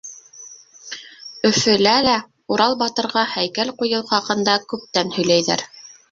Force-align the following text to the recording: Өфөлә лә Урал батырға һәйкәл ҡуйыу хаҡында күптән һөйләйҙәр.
Өфөлә 1.49 1.91
лә 2.07 2.15
Урал 2.55 2.73
батырға 2.79 3.25
һәйкәл 3.33 3.73
ҡуйыу 3.81 4.01
хаҡында 4.13 4.55
күптән 4.73 5.13
һөйләйҙәр. 5.19 5.63